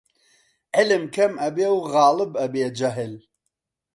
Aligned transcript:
عیلم 0.77 1.03
کەم 1.15 1.33
ئەبێ 1.43 1.67
و 1.73 1.79
غاڵب 1.91 2.31
ئەبێ 2.41 2.65
جەهل 2.79 3.13